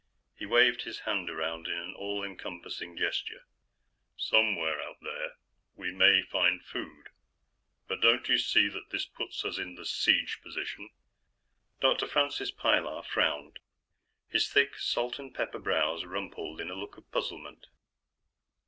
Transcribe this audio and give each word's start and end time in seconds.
He 0.35 0.47
waved 0.47 0.81
his 0.81 1.01
hand 1.01 1.29
around, 1.29 1.67
in 1.67 1.77
an 1.77 1.93
all 1.93 2.23
encompassing 2.23 2.97
gesture. 2.97 3.45
"Somewhere 4.17 4.81
out 4.81 4.97
there, 5.03 5.35
we 5.75 5.91
may 5.91 6.23
find 6.23 6.65
food. 6.65 7.09
But 7.87 8.01
don't 8.01 8.27
you 8.27 8.39
see 8.39 8.67
that 8.67 8.89
this 8.89 9.05
puts 9.05 9.45
us 9.45 9.59
in 9.59 9.75
the 9.75 9.85
Siege 9.85 10.39
Position?" 10.41 10.89
Dr. 11.81 12.07
Francis 12.07 12.49
Pilar 12.49 13.03
frowned. 13.03 13.59
His 14.27 14.51
thick 14.51 14.75
salt 14.79 15.19
and 15.19 15.35
pepper 15.35 15.59
brows 15.59 16.03
rumpled 16.03 16.59
in 16.59 16.71
a 16.71 16.75
look 16.75 16.97
of 16.97 17.11
puzzlement. 17.11 17.67